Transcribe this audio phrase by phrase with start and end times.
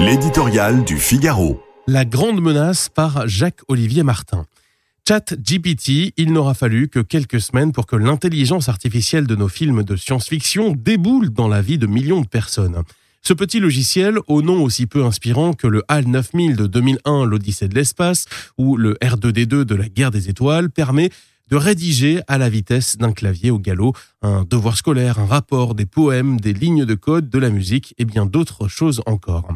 [0.00, 1.60] L'éditorial du Figaro.
[1.86, 4.46] La grande menace par Jacques-Olivier Martin.
[5.06, 9.82] Chat GPT, il n'aura fallu que quelques semaines pour que l'intelligence artificielle de nos films
[9.82, 12.82] de science-fiction déboule dans la vie de millions de personnes.
[13.20, 17.68] Ce petit logiciel, au nom aussi peu inspirant que le HAL 9000 de 2001, l'Odyssée
[17.68, 18.24] de l'espace,
[18.56, 21.10] ou le R2D2 de la guerre des étoiles, permet
[21.50, 23.92] de rédiger à la vitesse d'un clavier au galop
[24.22, 28.06] un devoir scolaire, un rapport, des poèmes, des lignes de code, de la musique et
[28.06, 29.46] bien d'autres choses encore.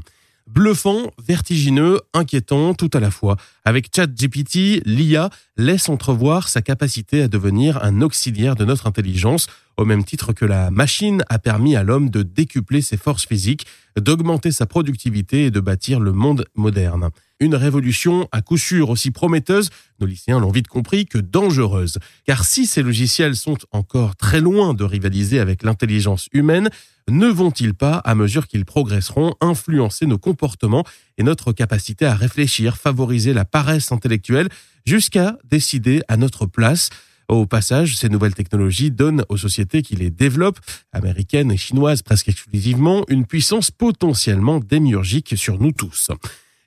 [0.54, 3.36] Bluffant, vertigineux, inquiétant tout à la fois.
[3.64, 9.84] Avec ChatGPT, l'IA laisse entrevoir sa capacité à devenir un auxiliaire de notre intelligence, au
[9.84, 13.66] même titre que la machine a permis à l'homme de décupler ses forces physiques,
[13.96, 17.10] d'augmenter sa productivité et de bâtir le monde moderne.
[17.40, 19.70] Une révolution à coup sûr aussi prometteuse,
[20.00, 21.98] nos lycéens l'ont vite compris, que dangereuse.
[22.26, 26.70] Car si ces logiciels sont encore très loin de rivaliser avec l'intelligence humaine,
[27.08, 30.84] ne vont-ils pas, à mesure qu'ils progresseront, influencer nos comportements
[31.18, 34.48] et notre capacité à réfléchir, favoriser la paresse intellectuelle,
[34.86, 36.90] jusqu'à décider à notre place?
[37.28, 40.60] Au passage, ces nouvelles technologies donnent aux sociétés qui les développent,
[40.92, 46.10] américaines et chinoises presque exclusivement, une puissance potentiellement démiurgique sur nous tous.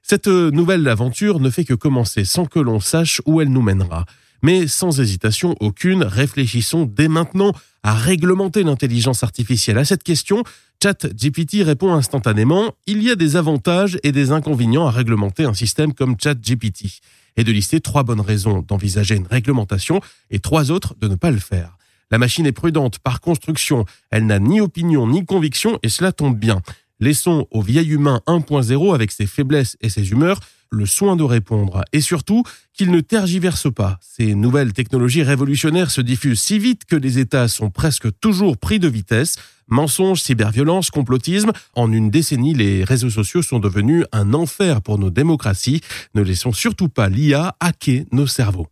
[0.10, 4.06] Cette nouvelle aventure ne fait que commencer sans que l'on sache où elle nous mènera.
[4.42, 7.52] Mais sans hésitation aucune, réfléchissons dès maintenant
[7.84, 9.78] à réglementer l'intelligence artificielle.
[9.78, 10.46] À cette question,
[10.82, 15.94] ChatGPT répond instantanément il y a des avantages et des inconvénients à réglementer un système
[15.94, 17.02] comme ChatGPT
[17.36, 20.00] et de lister trois bonnes raisons d'envisager une réglementation
[20.32, 21.78] et trois autres de ne pas le faire.
[22.12, 26.40] La machine est prudente par construction, elle n'a ni opinion ni conviction et cela tombe
[26.40, 26.62] bien.
[27.00, 31.84] Laissons au vieil humain 1.0 avec ses faiblesses et ses humeurs le soin de répondre
[31.94, 34.00] et surtout qu'il ne tergiverse pas.
[34.02, 38.80] Ces nouvelles technologies révolutionnaires se diffusent si vite que les États sont presque toujours pris
[38.80, 39.36] de vitesse.
[39.68, 41.52] Mensonges, cyberviolence, complotisme.
[41.76, 45.82] En une décennie, les réseaux sociaux sont devenus un enfer pour nos démocraties.
[46.16, 48.66] Ne laissons surtout pas l'IA hacker nos cerveaux.